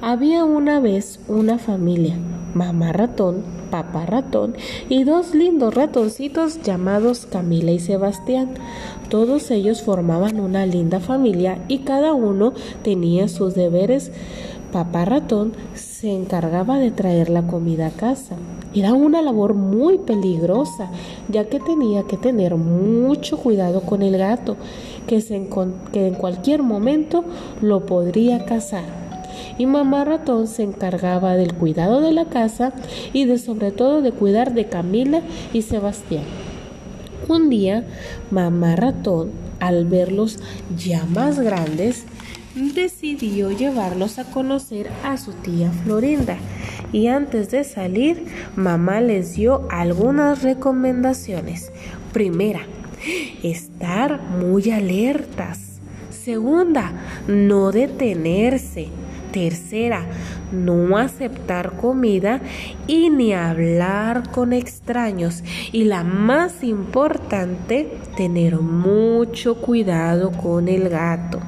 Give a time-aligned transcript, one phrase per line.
[0.00, 2.14] Había una vez una familia,
[2.54, 4.54] mamá ratón, papá ratón
[4.88, 8.50] y dos lindos ratoncitos llamados Camila y Sebastián.
[9.08, 12.52] Todos ellos formaban una linda familia y cada uno
[12.84, 14.12] tenía sus deberes.
[14.70, 18.36] Papá ratón se encargaba de traer la comida a casa.
[18.76, 20.92] Era una labor muy peligrosa,
[21.28, 24.56] ya que tenía que tener mucho cuidado con el gato,
[25.08, 25.20] que,
[25.92, 27.24] que en cualquier momento
[27.60, 29.07] lo podría cazar.
[29.58, 32.72] Y mamá ratón se encargaba del cuidado de la casa
[33.12, 36.24] y de sobre todo de cuidar de Camila y Sebastián.
[37.28, 37.84] Un día,
[38.30, 40.38] mamá ratón, al verlos
[40.76, 42.04] ya más grandes,
[42.54, 46.38] decidió llevarlos a conocer a su tía Florinda
[46.92, 48.24] y antes de salir
[48.56, 51.72] mamá les dio algunas recomendaciones.
[52.12, 52.62] Primera,
[53.42, 55.80] estar muy alertas.
[56.10, 56.92] Segunda,
[57.26, 58.88] no detenerse.
[59.32, 60.06] Tercera,
[60.52, 62.40] no aceptar comida
[62.86, 65.42] y ni hablar con extraños.
[65.72, 71.40] Y la más importante, tener mucho cuidado con el gato.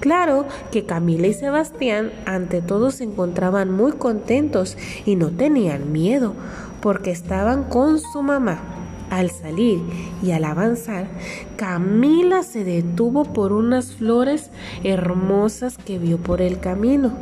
[0.00, 6.34] Claro que Camila y Sebastián ante todo se encontraban muy contentos y no tenían miedo
[6.80, 8.89] porque estaban con su mamá.
[9.10, 9.80] Al salir
[10.22, 11.08] y al avanzar,
[11.56, 14.50] Camila se detuvo por unas flores
[14.84, 17.12] hermosas que vio por el camino.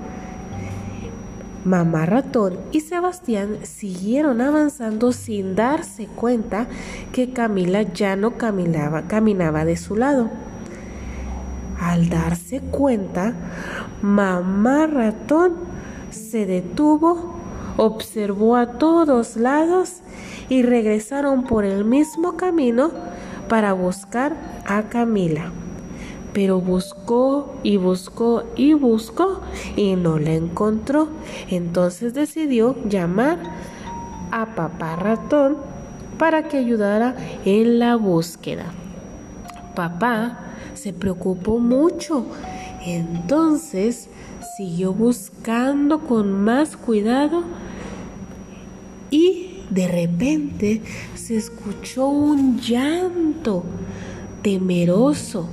[1.65, 6.67] Mamá ratón y Sebastián siguieron avanzando sin darse cuenta
[7.13, 10.31] que Camila ya no caminaba, caminaba de su lado.
[11.81, 13.35] Al darse cuenta,
[14.03, 15.55] mamá ratón
[16.11, 17.38] se detuvo,
[17.79, 20.01] observó a todos lados
[20.49, 22.91] y regresaron por el mismo camino
[23.49, 25.53] para buscar a Camila.
[26.33, 29.41] Pero buscó y buscó y buscó
[29.77, 31.09] y no la encontró.
[31.49, 33.39] Entonces decidió llamar
[34.33, 35.57] a papá ratón
[36.19, 38.67] para que ayudara en la búsqueda.
[39.77, 40.39] Papá
[40.75, 42.27] se preocupó mucho.
[42.85, 44.09] Entonces
[44.57, 47.45] siguió buscando con más cuidado
[49.11, 50.83] y de repente
[51.15, 53.65] se escuchó un llanto
[54.43, 55.49] temeroso.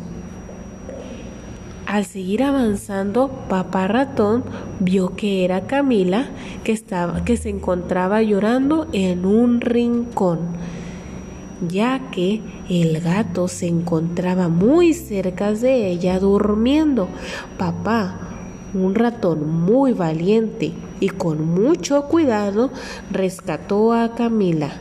[1.85, 4.43] Al seguir avanzando, papá ratón
[4.79, 6.29] vio que era Camila
[6.63, 10.39] que, estaba, que se encontraba llorando en un rincón
[11.67, 17.07] ya que el gato se encontraba muy cerca de ella durmiendo.
[17.57, 18.34] Papá,
[18.83, 22.71] un ratón muy valiente y con mucho cuidado,
[23.11, 24.71] rescató a Camila.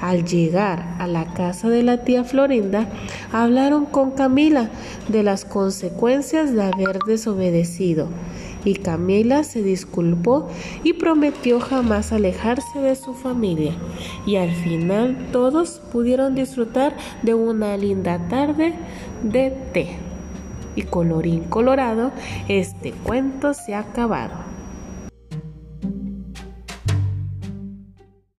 [0.00, 2.88] Al llegar a la casa de la tía Florinda,
[3.32, 4.70] hablaron con Camila
[5.08, 8.08] de las consecuencias de haber desobedecido
[8.64, 10.48] y Camila se disculpó
[10.82, 13.74] y prometió jamás alejarse de su familia.
[14.26, 18.74] Y al final todos pudieron disfrutar de una linda tarde
[19.22, 20.13] de té.
[20.76, 22.12] Y colorín colorado,
[22.48, 24.53] este cuento se ha acabado.